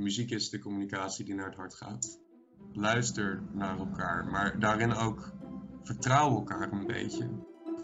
[0.00, 2.18] muziek is de communicatie die naar het hart gaat.
[2.72, 5.32] Luister naar elkaar, maar daarin ook
[5.82, 7.28] vertrouw elkaar een beetje.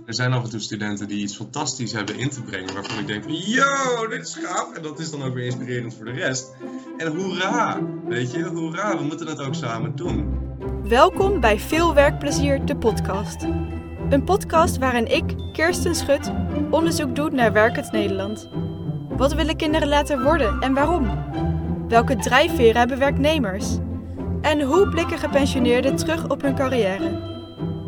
[0.06, 3.06] Er zijn af en toe studenten die iets fantastisch hebben in te brengen, waarvan ik
[3.06, 4.72] denk yo, dit is gaaf.
[4.72, 6.54] En dat is dan ook weer inspirerend voor de rest.
[6.96, 10.44] En hoera, weet je, hoera, we moeten het ook samen doen.
[10.88, 13.42] Welkom bij Veel Werkplezier, de podcast.
[14.10, 16.32] Een podcast waarin ik, Kirsten Schut,
[16.70, 18.48] onderzoek doe naar werkend Nederland.
[19.08, 21.04] Wat willen kinderen laten worden en waarom?
[21.88, 23.76] Welke drijfveren hebben werknemers?
[24.40, 27.34] En hoe blikken gepensioneerden terug op hun carrière?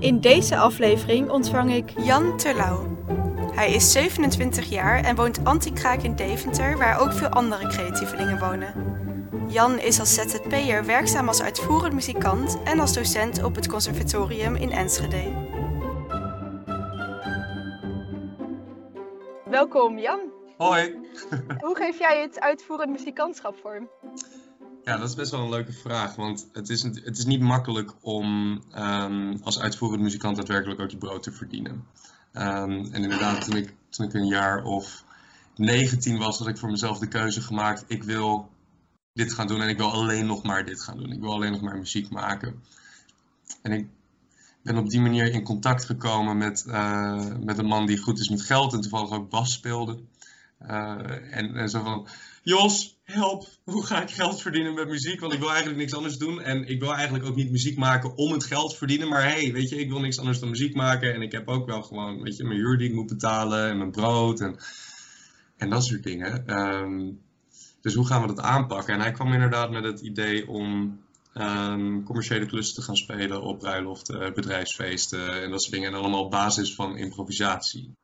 [0.00, 2.96] In deze aflevering ontvang ik Jan Terlouw.
[3.54, 8.74] Hij is 27 jaar en woont anti-kraak in Deventer, waar ook veel andere creatievelingen wonen.
[9.48, 14.70] Jan is als ZZP'er werkzaam als uitvoerend muzikant en als docent op het conservatorium in
[14.70, 15.46] Enschede.
[19.44, 20.37] Welkom Jan.
[20.58, 20.94] Hoi.
[21.64, 23.88] Hoe geef jij het uitvoerend muzikantschap vorm?
[24.84, 26.14] Ja, dat is best wel een leuke vraag.
[26.14, 30.96] Want het is, het is niet makkelijk om um, als uitvoerend muzikant daadwerkelijk ook je
[30.96, 31.72] brood te verdienen.
[32.32, 35.04] Um, en inderdaad, toen ik, toen ik een jaar of
[35.56, 37.84] 19 was, had ik voor mezelf de keuze gemaakt.
[37.86, 38.50] Ik wil
[39.12, 41.12] dit gaan doen en ik wil alleen nog maar dit gaan doen.
[41.12, 42.62] Ik wil alleen nog maar muziek maken.
[43.62, 43.88] En ik
[44.62, 48.28] ben op die manier in contact gekomen met, uh, met een man die goed is
[48.28, 49.98] met geld en toevallig ook bas speelde.
[50.62, 52.08] Uh, en, zo van,
[52.42, 55.20] Jos, help, hoe ga ik geld verdienen met muziek?
[55.20, 56.40] Want ik wil eigenlijk niks anders doen.
[56.40, 59.08] En ik wil eigenlijk ook niet muziek maken om het geld te verdienen.
[59.08, 61.14] Maar hey, weet je, ik wil niks anders dan muziek maken.
[61.14, 63.78] En ik heb ook wel gewoon, weet je, mijn huur die ik moet betalen en
[63.78, 64.56] mijn brood en,
[65.56, 66.58] en dat soort dingen.
[66.58, 67.20] Um,
[67.80, 68.94] dus hoe gaan we dat aanpakken?
[68.94, 71.00] En hij kwam inderdaad met het idee om
[71.34, 75.92] um, commerciële klussen te gaan spelen op bruiloften, bedrijfsfeesten en dat soort dingen.
[75.92, 77.96] En allemaal op basis van improvisatie.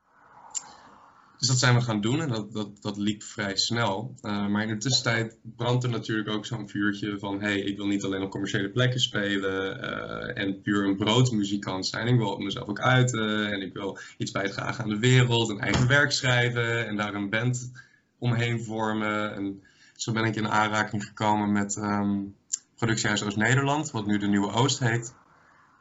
[1.44, 4.14] Dus dat zijn we gaan doen en dat, dat, dat liep vrij snel.
[4.22, 7.40] Uh, maar in de tussentijd brandt er natuurlijk ook zo'n vuurtje van...
[7.40, 12.06] hey, ik wil niet alleen op commerciële plekken spelen uh, en puur een broodmuzikant zijn.
[12.06, 15.88] Ik wil mezelf ook uiten en ik wil iets bijdragen aan de wereld, een eigen
[15.88, 16.86] werk schrijven...
[16.86, 17.72] en daar een band
[18.18, 19.34] omheen vormen.
[19.34, 19.62] En
[19.96, 22.34] zo ben ik in aanraking gekomen met um,
[22.74, 25.14] Productiehuis Oost-Nederland, wat nu de Nieuwe Oost heet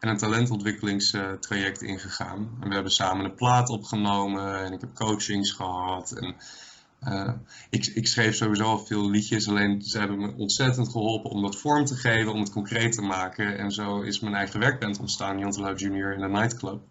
[0.03, 2.57] en een talentontwikkelingstraject ingegaan.
[2.61, 6.11] En we hebben samen een plaat opgenomen en ik heb coachings gehad.
[6.11, 6.35] En,
[7.07, 7.33] uh,
[7.69, 11.59] ik, ik, schreef sowieso al veel liedjes, alleen ze hebben me ontzettend geholpen om dat
[11.59, 13.57] vorm te geven, om het concreet te maken.
[13.57, 16.81] En zo is mijn eigen werkband ontstaan, Jan Love Junior in de Nightclub.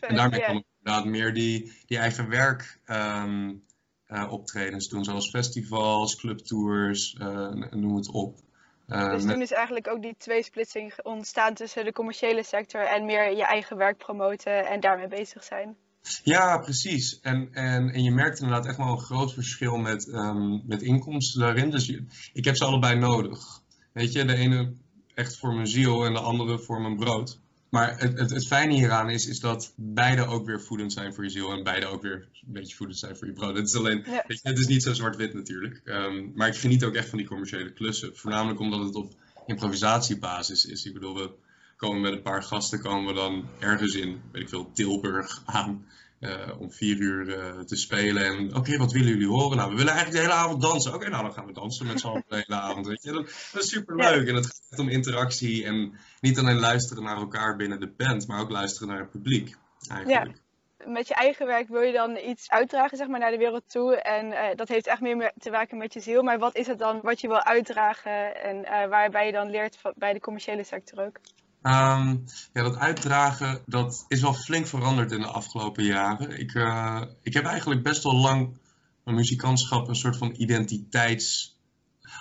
[0.00, 0.50] En daarmee yeah.
[0.50, 3.62] kon ik inderdaad meer die, die eigen werk um,
[4.08, 8.38] uh, optredens doen, zoals festivals, clubtours, uh, noem het op.
[8.88, 13.36] Uh, dus toen is eigenlijk ook die tweesplitsing ontstaan tussen de commerciële sector en meer
[13.36, 15.76] je eigen werk promoten en daarmee bezig zijn.
[16.22, 17.20] Ja, precies.
[17.20, 21.40] En, en, en je merkt inderdaad echt wel een groot verschil met, um, met inkomsten
[21.40, 21.70] daarin.
[21.70, 23.60] Dus je, ik heb ze allebei nodig.
[23.92, 24.72] Weet je, de ene
[25.14, 27.40] echt voor mijn ziel en de andere voor mijn brood.
[27.72, 31.24] Maar het, het, het, fijne hieraan is, is dat beide ook weer voedend zijn voor
[31.24, 33.56] je ziel en beide ook weer een beetje voedend zijn voor je brood.
[33.56, 34.24] Het is alleen, ja.
[34.26, 35.80] weet je, het is niet zo zwart-wit natuurlijk.
[35.84, 38.16] Um, maar ik geniet ook echt van die commerciële klussen.
[38.16, 39.14] Voornamelijk omdat het op
[39.46, 40.84] improvisatiebasis is.
[40.84, 41.30] Ik bedoel, we
[41.76, 45.86] komen met een paar gasten, komen we dan ergens in, weet ik veel, Tilburg aan.
[46.22, 48.24] Uh, om vier uur uh, te spelen.
[48.24, 49.56] En oké, okay, wat willen jullie horen?
[49.56, 50.90] Nou, we willen eigenlijk de hele avond dansen.
[50.90, 52.86] Oké, okay, nou dan gaan we dansen met z'n allen de hele avond.
[52.86, 53.12] Weet je?
[53.12, 54.22] Dat, dat is super leuk.
[54.22, 54.28] Ja.
[54.28, 58.40] En het gaat om interactie en niet alleen luisteren naar elkaar binnen de band, maar
[58.40, 59.56] ook luisteren naar het publiek.
[59.88, 60.36] Eigenlijk.
[60.78, 60.90] Ja.
[60.92, 63.96] Met je eigen werk wil je dan iets uitdragen zeg maar, naar de wereld toe.
[63.96, 66.22] En uh, dat heeft echt meer te maken met je ziel.
[66.22, 70.12] Maar wat is het dan wat je wil uitdragen en waarbij je dan leert bij
[70.12, 71.18] de commerciële sector ook?
[71.62, 76.38] Um, ja, dat uitdragen, dat is wel flink veranderd in de afgelopen jaren.
[76.38, 78.58] Ik, uh, ik heb eigenlijk best wel lang
[79.04, 81.56] mijn muzikantschap een soort van identiteits...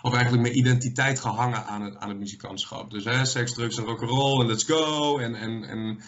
[0.02, 2.92] Of eigenlijk mijn identiteit gehangen aan het, aan het muzikantschap.
[2.92, 5.18] Dus hè, seks, drugs en rock'n'roll en let's go.
[5.18, 6.02] En, en, en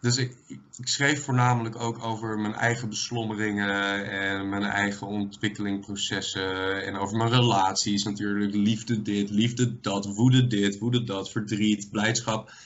[0.00, 6.84] dus ik, ik, schreef voornamelijk ook over mijn eigen beslommeringen en mijn eigen ontwikkelingprocessen.
[6.84, 8.54] En over mijn relaties natuurlijk.
[8.54, 12.48] Liefde dit, liefde dat, woede dit, woede dat, verdriet, blijdschap.
[12.48, 12.56] Uh,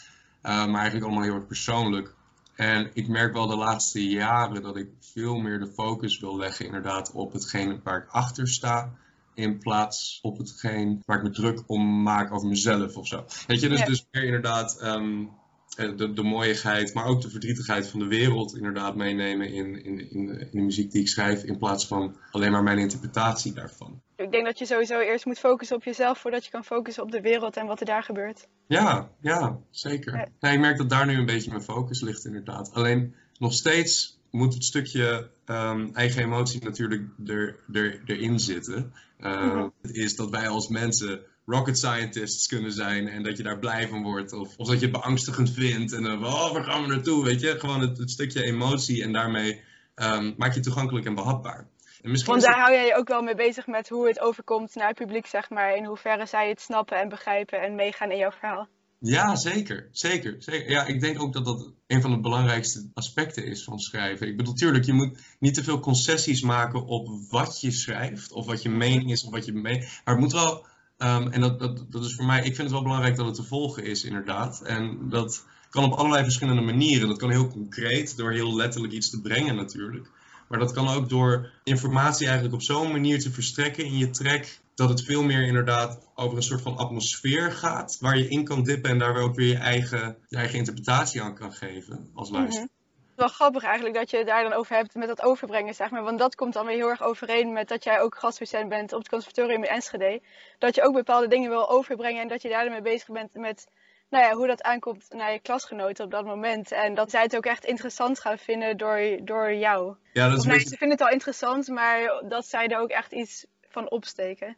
[0.42, 2.14] maar eigenlijk allemaal heel erg persoonlijk.
[2.54, 6.66] En ik merk wel de laatste jaren dat ik veel meer de focus wil leggen
[6.66, 8.92] inderdaad op hetgene waar ik achter sta.
[9.34, 13.24] In plaats op hetgeen waar ik me druk om maak over mezelf of zo.
[13.46, 13.86] Weet je, dus, ja.
[13.86, 14.82] dus meer inderdaad...
[14.82, 15.30] Um,
[15.76, 20.26] de, de mooiigheid, maar ook de verdrietigheid van de wereld inderdaad meenemen in, in, in,
[20.26, 24.02] de, in de muziek die ik schrijf, in plaats van alleen maar mijn interpretatie daarvan.
[24.16, 27.10] Ik denk dat je sowieso eerst moet focussen op jezelf voordat je kan focussen op
[27.10, 28.48] de wereld en wat er daar gebeurt.
[28.66, 30.16] Ja, ja, zeker.
[30.16, 30.28] Ja.
[30.40, 32.72] Nee, ik merk dat daar nu een beetje mijn focus ligt inderdaad.
[32.72, 38.92] Alleen nog steeds moet het stukje ehm, eigen emotie natuurlijk er, er, erin zitten.
[39.20, 43.58] Uh, Het is dat wij als mensen rocket scientists kunnen zijn en dat je daar
[43.58, 44.32] blij van wordt.
[44.32, 47.40] Of, of dat je het beangstigend vindt en dan, oh, waar gaan we naartoe, weet
[47.40, 47.58] je.
[47.58, 49.62] Gewoon het, het stukje emotie en daarmee
[49.94, 51.68] um, maak je het toegankelijk en behapbaar.
[52.02, 54.88] En Want daar hou jij je ook wel mee bezig met hoe het overkomt naar
[54.88, 55.76] het publiek, zeg maar.
[55.76, 58.68] In hoeverre zij het snappen en begrijpen en meegaan in jouw verhaal.
[58.98, 59.88] Ja, zeker.
[59.92, 60.36] Zeker.
[60.38, 60.70] zeker.
[60.70, 64.28] Ja, ik denk ook dat dat een van de belangrijkste aspecten is van schrijven.
[64.28, 68.32] Ik bedoel, natuurlijk, je moet niet te veel concessies maken op wat je schrijft.
[68.32, 69.78] Of wat je mening is, of wat je mee.
[69.78, 70.66] Maar het moet wel,
[70.98, 73.34] um, en dat, dat, dat is voor mij, ik vind het wel belangrijk dat het
[73.34, 74.60] te volgen is, inderdaad.
[74.60, 77.08] En dat kan op allerlei verschillende manieren.
[77.08, 80.10] Dat kan heel concreet, door heel letterlijk iets te brengen natuurlijk.
[80.48, 84.58] Maar dat kan ook door informatie eigenlijk op zo'n manier te verstrekken in je track
[84.74, 88.62] dat het veel meer inderdaad over een soort van atmosfeer gaat, waar je in kan
[88.62, 92.38] dippen en daar ook weer je eigen, je eigen interpretatie aan kan geven als mhm.
[92.38, 92.68] luisteraar.
[93.16, 96.02] Wel grappig eigenlijk dat je het daar dan over hebt met dat overbrengen, zeg maar.
[96.02, 98.98] Want dat komt dan weer heel erg overeen met dat jij ook gastdocent bent op
[98.98, 100.22] het conservatorium in Enschede.
[100.58, 103.66] Dat je ook bepaalde dingen wil overbrengen en dat je daarmee bezig bent met
[104.10, 106.72] nou ja, hoe dat aankomt naar je klasgenoten op dat moment.
[106.72, 109.96] En dat zij het ook echt interessant gaan vinden door, door jou.
[110.12, 113.12] Ja, dat is nee, Ze vinden het al interessant, maar dat zij er ook echt
[113.12, 114.56] iets van opsteken.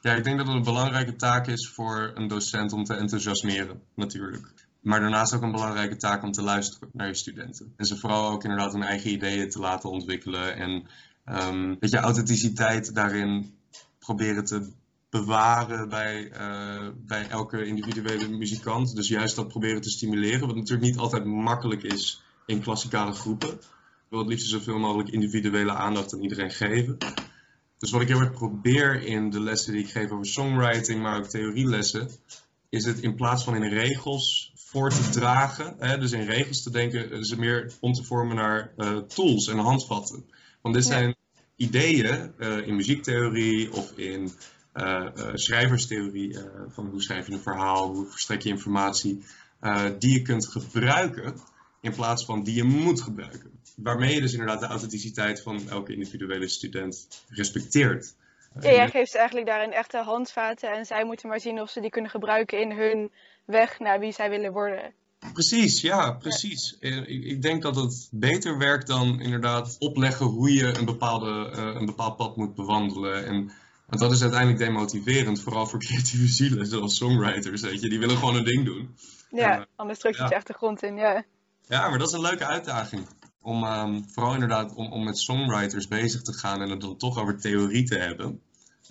[0.00, 3.82] Ja, ik denk dat het een belangrijke taak is voor een docent om te enthousiasmeren,
[3.94, 4.68] natuurlijk.
[4.80, 7.72] Maar daarnaast ook een belangrijke taak om te luisteren naar je studenten.
[7.76, 10.56] En ze vooral ook inderdaad hun eigen ideeën te laten ontwikkelen.
[10.56, 10.86] En
[11.26, 13.54] um, je, authenticiteit daarin
[13.98, 14.72] proberen te
[15.10, 18.94] bewaren bij, uh, bij elke individuele muzikant.
[18.96, 23.50] Dus juist dat proberen te stimuleren, wat natuurlijk niet altijd makkelijk is in klassikale groepen.
[23.50, 26.96] Ik wil het liefst zoveel mogelijk individuele aandacht aan iedereen geven.
[27.78, 31.18] Dus wat ik heel erg probeer in de lessen die ik geef over songwriting, maar
[31.18, 32.10] ook theorielessen,
[32.70, 36.70] is het in plaats van in regels voor te dragen, hè, dus in regels te
[36.70, 40.24] denken, is het meer om te vormen naar uh, tools en handvatten.
[40.60, 41.16] Want dit zijn
[41.56, 44.30] ideeën uh, in muziektheorie of in
[44.74, 46.38] uh, schrijverstheorie
[46.68, 49.22] van hoe schrijf je een verhaal, hoe verstrek je informatie,
[49.98, 51.34] die je kunt gebruiken
[51.80, 55.92] in plaats van die je moet gebruiken waarmee je dus inderdaad de authenticiteit van elke
[55.92, 58.14] individuele student respecteert.
[58.58, 61.80] Ja, jij geeft ze eigenlijk daarin echte handvaten en zij moeten maar zien of ze
[61.80, 63.12] die kunnen gebruiken in hun
[63.44, 64.94] weg naar wie zij willen worden.
[65.32, 66.76] Precies, ja, precies.
[66.80, 67.04] Ja.
[67.06, 71.86] Ik denk dat het beter werkt dan inderdaad opleggen hoe je een, bepaalde, uh, een
[71.86, 73.26] bepaald pad moet bewandelen.
[73.26, 73.52] En,
[73.86, 77.88] want dat is uiteindelijk demotiverend, vooral voor creatieve zielen, zoals songwriters, weet je.
[77.88, 78.96] Die willen gewoon een ding doen.
[79.30, 80.30] Ja, en, uh, anders druk je ja.
[80.30, 81.24] echt de grond in, ja.
[81.66, 83.06] Ja, maar dat is een leuke uitdaging
[83.42, 87.18] om um, vooral inderdaad om, om met songwriters bezig te gaan en het dan toch
[87.18, 88.40] over theorie te hebben.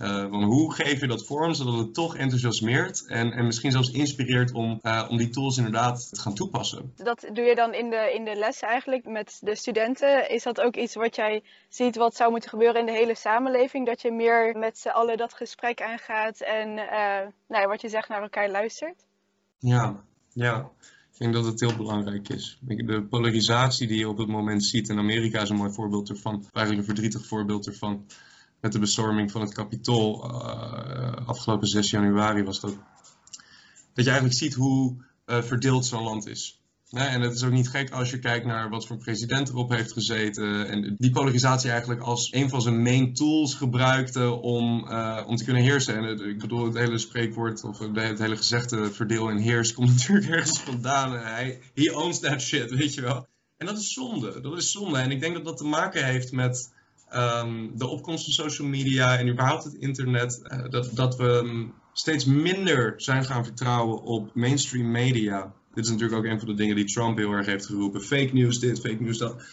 [0.01, 3.91] Uh, van hoe geef je dat vorm zodat het toch enthousiasmeert en, en misschien zelfs
[3.91, 6.93] inspireert om, uh, om die tools inderdaad te gaan toepassen.
[6.95, 10.29] Dat doe je dan in de, in de les eigenlijk met de studenten.
[10.29, 13.85] Is dat ook iets wat jij ziet wat zou moeten gebeuren in de hele samenleving?
[13.85, 17.89] Dat je meer met z'n allen dat gesprek aangaat en uh, nou ja, wat je
[17.89, 19.05] zegt naar elkaar luistert?
[19.57, 20.03] Ja,
[20.33, 20.69] ja.
[21.19, 22.57] Denk dat het heel belangrijk is.
[22.61, 26.33] De polarisatie die je op het moment ziet, in Amerika is een mooi voorbeeld ervan,
[26.33, 28.05] eigenlijk een verdrietig voorbeeld ervan.
[28.61, 32.77] Met de bestorming van het kapitool uh, afgelopen 6 januari was dat.
[33.93, 36.58] Dat je eigenlijk ziet hoe uh, verdeeld zo'n land is.
[36.89, 39.93] En het is ook niet gek als je kijkt naar wat voor president erop heeft
[39.93, 40.67] gezeten.
[40.67, 45.43] En die polarisatie eigenlijk als een van zijn main tools gebruikte om, uh, om te
[45.43, 45.97] kunnen heersen.
[45.97, 50.29] En ik bedoel, het hele spreekwoord of het hele gezegde verdeel en heers komt natuurlijk
[50.29, 51.11] ergens vandaan.
[51.11, 53.27] Hij, he owns that shit, weet je wel.
[53.57, 54.41] En dat is zonde.
[54.41, 54.99] Dat is zonde.
[54.99, 56.73] En ik denk dat dat te maken heeft met
[57.13, 60.41] um, de opkomst van social media en überhaupt het internet.
[60.43, 65.89] Uh, dat, dat we um, steeds minder zijn gaan vertrouwen op mainstream media dit is
[65.89, 68.01] natuurlijk ook een van de dingen die Trump heel erg heeft geroepen.
[68.01, 69.43] Fake news dit, fake news dat.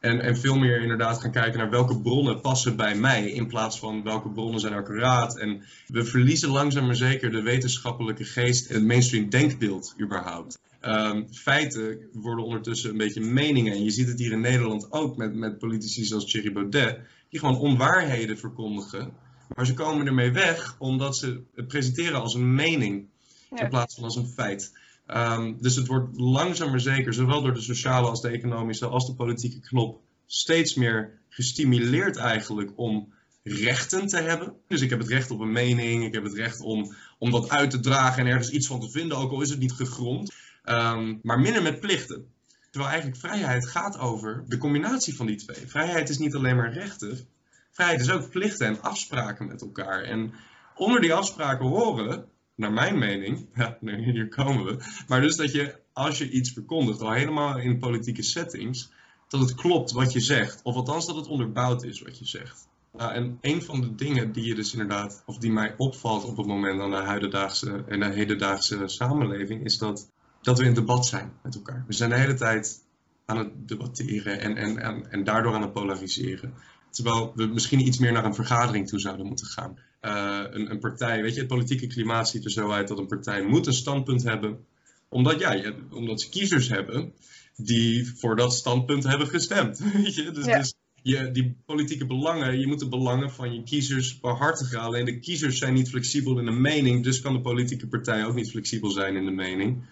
[0.00, 3.30] En, en veel meer inderdaad gaan kijken naar welke bronnen passen bij mij.
[3.30, 5.38] In plaats van welke bronnen zijn accuraat.
[5.38, 10.58] En we verliezen langzaam maar zeker de wetenschappelijke geest en het mainstream denkbeeld überhaupt.
[10.80, 13.72] Um, feiten worden ondertussen een beetje meningen.
[13.72, 16.98] En je ziet het hier in Nederland ook met, met politici zoals Thierry Baudet.
[17.28, 19.12] Die gewoon onwaarheden verkondigen.
[19.54, 23.06] Maar ze komen ermee weg omdat ze het presenteren als een mening.
[23.54, 24.72] In plaats van als een feit.
[25.06, 29.06] Um, dus het wordt langzaam maar zeker, zowel door de sociale als de economische als
[29.06, 34.54] de politieke knop, steeds meer gestimuleerd eigenlijk om rechten te hebben.
[34.68, 37.50] Dus ik heb het recht op een mening, ik heb het recht om, om dat
[37.50, 40.32] uit te dragen en ergens iets van te vinden, ook al is het niet gegrond.
[40.64, 42.26] Um, maar minder met plichten.
[42.70, 45.66] Terwijl eigenlijk vrijheid gaat over de combinatie van die twee.
[45.66, 47.28] Vrijheid is niet alleen maar rechten,
[47.70, 50.02] vrijheid is ook plichten en afspraken met elkaar.
[50.02, 50.32] En
[50.74, 52.28] onder die afspraken horen
[52.62, 54.76] naar mijn mening, ja, hier komen we,
[55.08, 58.90] maar dus dat je als je iets verkondigt, al helemaal in politieke settings,
[59.28, 60.60] dat het klopt wat je zegt.
[60.62, 62.68] Of althans dat het onderbouwd is wat je zegt.
[62.96, 66.46] En een van de dingen die je dus inderdaad, of die mij opvalt op het
[66.46, 70.10] moment aan de huidendaagse en de hedendaagse samenleving, is dat,
[70.42, 71.84] dat we in debat zijn met elkaar.
[71.86, 72.84] We zijn de hele tijd
[73.24, 76.54] aan het debatteren en, en, en, en daardoor aan het polariseren.
[76.90, 79.78] Terwijl we misschien iets meer naar een vergadering toe zouden moeten gaan.
[80.02, 83.06] Uh, een, een, partij, weet je, het politieke klimaat ziet er zo uit dat een
[83.06, 84.66] partij moet een standpunt hebben.
[85.08, 87.12] Omdat, ja, omdat ze kiezers hebben
[87.56, 89.78] die voor dat standpunt hebben gestemd.
[89.92, 90.30] Weet je?
[90.30, 94.80] Dus, dus je, die politieke belangen, je moet de belangen van je kiezers behartigen.
[94.80, 98.34] Alleen de kiezers zijn niet flexibel in de mening, dus kan de politieke partij ook
[98.34, 99.84] niet flexibel zijn in de mening.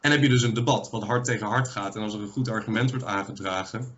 [0.00, 1.96] En heb je dus een debat wat hard tegen hard gaat.
[1.96, 3.96] En als er een goed argument wordt aangedragen,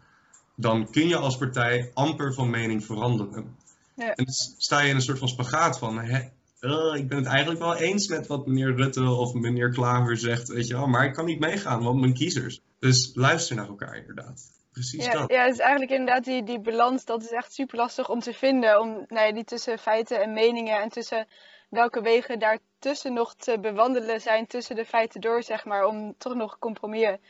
[0.56, 3.56] dan kun je als partij amper van mening veranderen.
[4.00, 4.14] Ja.
[4.14, 6.20] En dus sta je in een soort van spagaat van, hè,
[6.60, 10.48] uh, ik ben het eigenlijk wel eens met wat meneer Rutte of meneer Klaver zegt,
[10.48, 12.60] weet je wel, maar ik kan niet meegaan, want mijn kiezers.
[12.78, 14.58] Dus luister naar elkaar inderdaad.
[14.72, 15.30] Precies ja, dat.
[15.30, 18.32] Ja, het is eigenlijk inderdaad die, die balans, dat is echt super lastig om te
[18.32, 18.80] vinden.
[18.80, 21.26] Om nou ja, die tussen feiten en meningen en tussen
[21.68, 26.34] welke wegen daartussen nog te bewandelen zijn tussen de feiten door, zeg maar, om toch
[26.34, 27.20] nog compromissen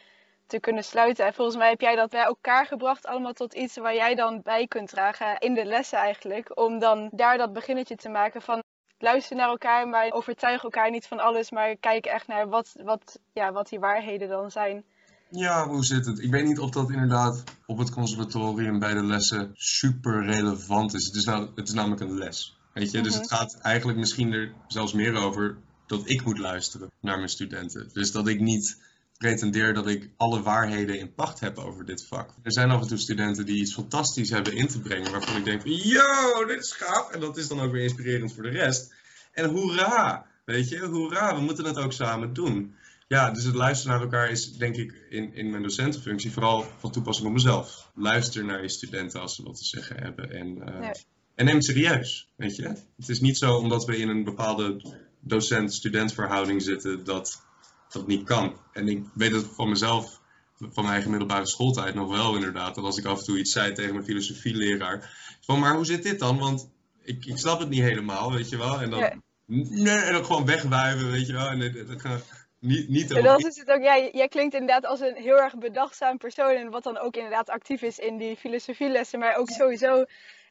[0.50, 1.26] te kunnen sluiten.
[1.26, 4.40] En volgens mij heb jij dat bij elkaar gebracht, allemaal tot iets waar jij dan
[4.42, 6.58] bij kunt dragen in de lessen eigenlijk.
[6.58, 8.62] Om dan daar dat beginnetje te maken van
[8.98, 13.18] luister naar elkaar, maar overtuig elkaar niet van alles, maar kijk echt naar wat, wat,
[13.32, 14.84] ja, wat die waarheden dan zijn.
[15.30, 16.18] Ja, hoe zit het?
[16.18, 21.06] Ik weet niet of dat inderdaad op het conservatorium bij de lessen super relevant is.
[21.06, 22.58] Het is, nou, het is namelijk een les.
[22.72, 23.34] Weet je, dus het mhm.
[23.34, 27.90] gaat eigenlijk misschien er zelfs meer over dat ik moet luisteren naar mijn studenten.
[27.92, 28.89] Dus dat ik niet
[29.20, 32.34] pretendeer dat ik alle waarheden in pacht heb over dit vak.
[32.42, 35.44] Er zijn af en toe studenten die iets fantastisch hebben in te brengen, waarvan ik
[35.44, 37.10] denk yo, dit is gaaf.
[37.10, 38.94] En dat is dan ook weer inspirerend voor de rest.
[39.32, 42.74] En hoera, weet je, hoera, we moeten het ook samen doen.
[43.08, 46.90] Ja, dus het luisteren naar elkaar is denk ik in, in mijn docentenfunctie vooral van
[46.90, 47.90] toepassing op mezelf.
[47.94, 50.90] Luister naar je studenten als ze wat te zeggen hebben en, uh,
[51.34, 52.68] en neem het serieus, weet je.
[52.96, 54.82] Het is niet zo omdat we in een bepaalde
[55.20, 57.48] docent-student verhouding zitten dat
[57.92, 58.56] dat niet kan.
[58.72, 60.20] En ik weet het van mezelf,
[60.58, 62.74] van mijn eigen middelbare schooltijd nog wel inderdaad.
[62.74, 65.18] Dat als ik af en toe iets zei tegen mijn filosofieleraar.
[65.40, 66.38] Van, maar hoe zit dit dan?
[66.38, 66.70] Want
[67.02, 68.80] ik, ik snap het niet helemaal, weet je wel.
[68.80, 71.46] En dan, nee, en dan gewoon wegwuiven, weet je wel.
[71.46, 72.22] En dat, dat,
[72.58, 75.58] niet, niet en dan is het ook, ja, jij klinkt inderdaad als een heel erg
[75.58, 76.54] bedachtzaam persoon.
[76.54, 79.18] En wat dan ook inderdaad actief is in die filosofielessen.
[79.18, 80.04] Maar ook sowieso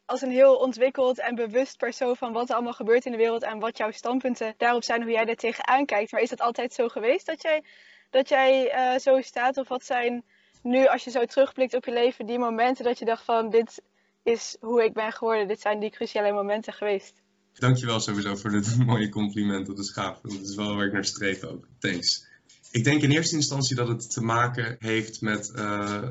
[0.09, 3.43] als een heel ontwikkeld en bewust persoon van wat er allemaal gebeurt in de wereld
[3.43, 6.11] en wat jouw standpunten daarop zijn, hoe jij daar tegenaan kijkt.
[6.11, 7.63] Maar is dat altijd zo geweest dat jij,
[8.09, 9.57] dat jij uh, zo staat?
[9.57, 10.23] Of wat zijn
[10.63, 13.81] nu, als je zo terugblikt op je leven, die momenten dat je dacht van dit
[14.23, 17.13] is hoe ik ben geworden, dit zijn die cruciale momenten geweest?
[17.53, 20.19] Dankjewel sowieso voor dit mooie compliment, dat is gaaf.
[20.21, 21.67] Dat is wel waar ik naar streef ook.
[21.79, 22.27] Thanks.
[22.71, 25.61] Ik denk in eerste instantie dat het te maken heeft met uh,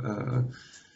[0.04, 0.38] uh,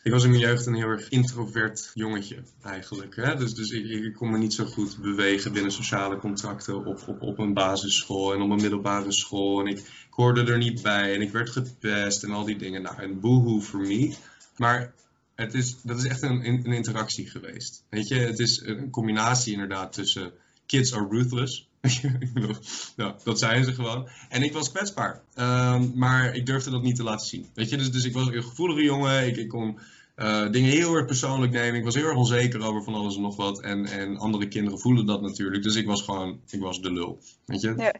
[0.03, 3.17] ik was in mijn jeugd een heel erg introvert jongetje eigenlijk.
[3.17, 3.37] Hè?
[3.37, 7.39] Dus, dus ik, kon me niet zo goed bewegen binnen sociale contracten op, op, op
[7.39, 9.61] een basisschool en op een middelbare school.
[9.61, 12.83] En ik, hoorde er niet bij en ik werd gepest en al die dingen.
[12.83, 14.15] Nou, een boehoe voor me.
[14.57, 14.93] Maar
[15.35, 17.85] het is, dat is echt een, een interactie geweest.
[17.89, 20.33] Weet je, het is een combinatie inderdaad tussen
[20.67, 21.69] kids are ruthless.
[22.97, 24.09] ja, dat zijn ze gewoon.
[24.29, 25.23] En ik was kwetsbaar.
[25.35, 27.47] Um, maar ik durfde dat niet te laten zien.
[27.55, 29.27] Weet je, dus, dus ik was een gevoelige jongen.
[29.27, 29.79] Ik, ik kon
[30.17, 31.79] uh, dingen heel erg persoonlijk nemen.
[31.79, 33.61] Ik was heel erg onzeker over van alles en nog wat.
[33.61, 35.62] En, en andere kinderen voelen dat natuurlijk.
[35.62, 37.19] Dus ik was gewoon, ik was de lul.
[37.45, 37.75] Weet je?
[37.77, 37.95] Ja.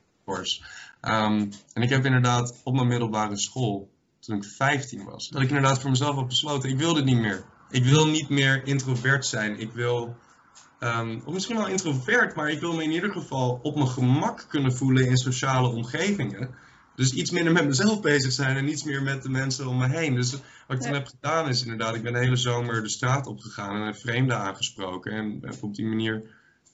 [1.27, 5.49] Um, en ik heb inderdaad op mijn middelbare school, toen ik 15 was, dat ik
[5.49, 7.45] inderdaad voor mezelf had besloten, ik wil dit niet meer.
[7.71, 9.61] Ik wil niet meer introvert zijn.
[9.61, 10.17] Ik wil
[10.85, 14.45] Um, of misschien wel introvert, maar ik wil me in ieder geval op mijn gemak
[14.49, 16.55] kunnen voelen in sociale omgevingen.
[16.95, 19.89] Dus iets minder met mezelf bezig zijn en iets meer met de mensen om me
[19.89, 20.15] heen.
[20.15, 20.33] Dus
[20.67, 23.87] wat ik toen heb gedaan is inderdaad, ik ben de hele zomer de straat opgegaan
[23.87, 25.13] en vreemden aangesproken.
[25.13, 26.23] En heb op die manier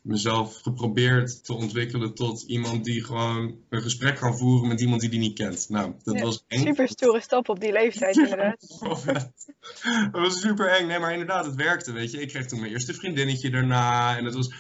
[0.02, 5.11] mezelf geprobeerd te ontwikkelen tot iemand die gewoon een gesprek kan voeren met iemand die
[5.11, 5.69] die niet kent.
[5.69, 6.64] Nou, dat was eng.
[6.64, 8.78] Super stoere stap op die leeftijd inderdaad.
[10.12, 10.87] dat was super eng.
[10.87, 12.21] Nee, maar inderdaad, het werkte, weet je.
[12.21, 14.17] Ik kreeg toen mijn eerste vriendinnetje daarna.
[14.17, 14.52] En het was,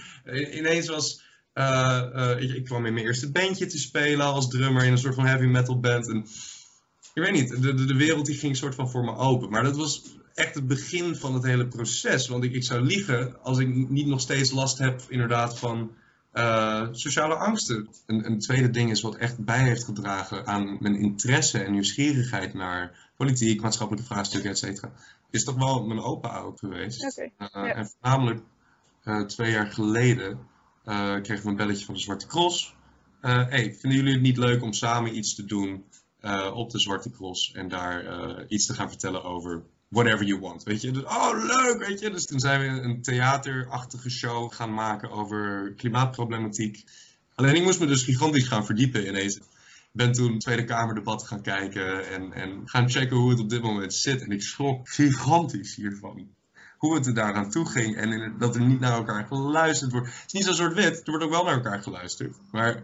[0.52, 1.22] ineens was,
[1.54, 4.98] uh, uh, ik, ik, kwam in mijn eerste bandje te spelen als drummer in een
[4.98, 6.08] soort van heavy metal band.
[6.08, 6.26] En
[7.14, 9.50] ik weet niet, de, de, de wereld die ging soort van voor me open.
[9.50, 12.28] Maar dat was echt het begin van het hele proces.
[12.28, 15.90] Want ik, ik zou liegen als ik niet nog steeds last heb inderdaad van
[16.32, 17.88] uh, sociale angsten.
[18.06, 22.54] Een, een, tweede ding is wat echt bij heeft gedragen aan mijn interesse en nieuwsgierigheid
[22.54, 24.92] naar politiek, maatschappelijke vraagstukken, et cetera.
[25.30, 27.18] Is toch wel mijn opa ook geweest.
[27.18, 27.32] Okay.
[27.38, 28.40] Uh, En voornamelijk
[29.04, 30.38] uh, twee jaar geleden
[31.22, 32.74] kregen we een belletje van de Zwarte Cross.
[33.20, 35.84] hey, vinden jullie het niet leuk om samen iets te doen
[36.52, 40.80] op de Zwarte Cross en daar iets te gaan vertellen over whatever you want, weet
[40.80, 40.90] je.
[40.90, 42.10] Dus, oh, leuk, weet je.
[42.10, 46.84] Dus toen zijn we een theaterachtige show gaan maken over klimaatproblematiek.
[47.34, 49.40] Alleen ik moest me dus gigantisch gaan verdiepen in deze.
[49.92, 53.94] Ben toen Tweede Kamerdebat gaan kijken en, en gaan checken hoe het op dit moment
[53.94, 54.22] zit.
[54.22, 56.36] En ik schrok gigantisch hiervan.
[56.78, 60.06] Hoe het er daaraan toe ging en dat er niet naar elkaar geluisterd wordt.
[60.06, 62.36] Het is niet zo soort wit, er wordt ook wel naar elkaar geluisterd.
[62.52, 62.82] Maar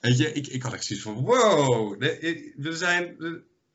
[0.00, 1.98] weet je, ik, ik had echt zoiets van, wow,
[2.56, 3.16] we zijn,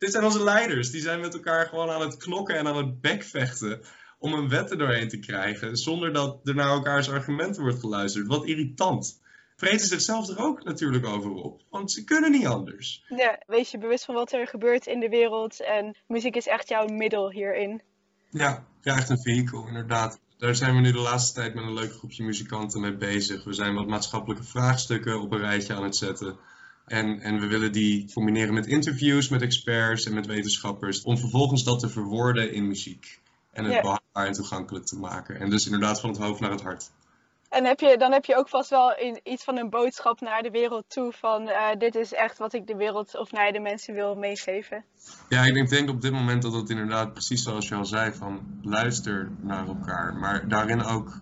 [0.01, 0.91] dit zijn onze leiders.
[0.91, 3.81] Die zijn met elkaar gewoon aan het knokken en aan het bekvechten
[4.19, 5.77] om een wet er doorheen te krijgen.
[5.77, 8.27] Zonder dat er naar elkaars argumenten wordt geluisterd.
[8.27, 9.21] Wat irritant
[9.55, 11.61] vreten zichzelf er ook natuurlijk over op.
[11.69, 13.05] Want ze kunnen niet anders.
[13.07, 15.61] Ja, wees je bewust van wat er gebeurt in de wereld.
[15.61, 17.81] En muziek is echt jouw middel hierin.
[18.29, 20.19] Ja, ja echt een vehikel, inderdaad.
[20.37, 23.43] Daar zijn we nu de laatste tijd met een leuk groepje muzikanten mee bezig.
[23.43, 26.39] We zijn wat maatschappelijke vraagstukken op een rijtje aan het zetten.
[26.85, 31.01] En, en we willen die combineren met interviews met experts en met wetenschappers.
[31.01, 33.19] Om vervolgens dat te verwoorden in muziek.
[33.51, 34.01] En het ja.
[34.13, 35.39] en toegankelijk te maken.
[35.39, 36.91] En dus inderdaad van het hoofd naar het hart.
[37.51, 40.41] En heb je, dan heb je ook vast wel in, iets van een boodschap naar
[40.41, 41.11] de wereld toe.
[41.11, 44.83] Van uh, dit is echt wat ik de wereld of naar de mensen wil meegeven.
[45.29, 48.13] Ja, ik denk, denk op dit moment dat het inderdaad precies zoals je al zei.
[48.13, 50.13] Van luister naar elkaar.
[50.13, 51.19] Maar daarin ook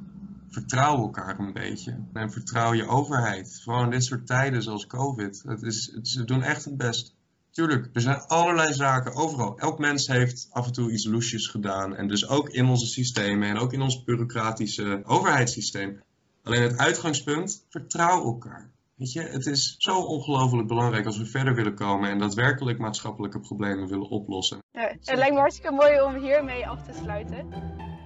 [0.49, 1.97] vertrouw elkaar een beetje.
[2.13, 3.61] En vertrouw je overheid.
[3.63, 5.43] Vooral in dit soort tijden zoals COVID.
[5.47, 7.15] Het is, het, ze doen echt het best.
[7.51, 9.57] Tuurlijk, er zijn allerlei zaken overal.
[9.57, 11.95] Elk mens heeft af en toe iets loesjes gedaan.
[11.95, 16.01] En dus ook in onze systemen en ook in ons bureaucratische overheidssysteem.
[16.43, 18.69] Alleen het uitgangspunt, vertrouw elkaar.
[18.95, 23.39] Weet je, het is zo ongelooflijk belangrijk als we verder willen komen en daadwerkelijk maatschappelijke
[23.39, 24.63] problemen willen oplossen.
[24.71, 27.47] Ja, het lijkt me hartstikke mooi om hiermee af te sluiten.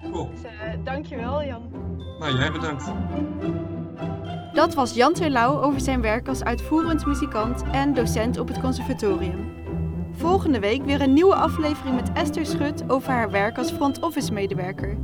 [0.02, 0.30] Cool.
[0.30, 1.93] Dus uh, dankjewel Jan.
[2.18, 2.92] Nou, jij bedankt.
[4.52, 9.52] Dat was Jan Terlouw over zijn werk als uitvoerend muzikant en docent op het conservatorium.
[10.12, 14.32] Volgende week weer een nieuwe aflevering met Esther Schut over haar werk als front office
[14.32, 14.96] medewerker.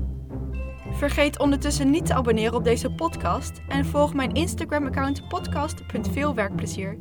[0.93, 6.99] Vergeet ondertussen niet te abonneren op deze podcast en volg mijn Instagram-account podcast.veelwerkplezier.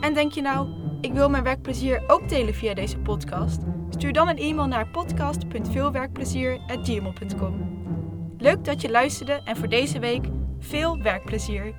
[0.00, 0.68] En denk je nou,
[1.00, 3.60] ik wil mijn werkplezier ook delen via deze podcast?
[3.90, 7.79] Stuur dan een e-mail naar podcast.veelwerkplezier.gmail.com.
[8.40, 10.24] Leuk dat je luisterde en voor deze week
[10.58, 11.74] veel werkplezier!